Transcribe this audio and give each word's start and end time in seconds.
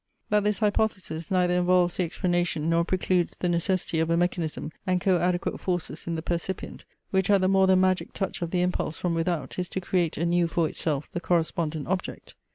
That 0.31 0.43
this 0.43 0.57
hypothesis 0.57 1.29
neither 1.29 1.53
involves 1.53 1.97
the 1.97 2.03
explanation, 2.03 2.71
nor 2.71 2.83
precludes 2.83 3.37
the 3.37 3.47
necessity, 3.47 3.99
of 3.99 4.09
a 4.09 4.17
mechanism 4.17 4.71
and 4.87 4.99
co 4.99 5.19
adequate 5.19 5.59
forces 5.59 6.07
in 6.07 6.15
the 6.15 6.23
percipient, 6.23 6.85
which 7.11 7.29
at 7.29 7.39
the 7.39 7.47
more 7.47 7.67
than 7.67 7.81
magic 7.81 8.11
touch 8.11 8.41
of 8.41 8.49
the 8.49 8.61
impulse 8.63 8.97
from 8.97 9.13
without 9.13 9.59
is 9.59 9.69
to 9.69 9.79
create 9.79 10.17
anew 10.17 10.47
for 10.47 10.67
itself 10.67 11.11
the 11.11 11.19
correspondent 11.21 11.85
object. 11.87 12.33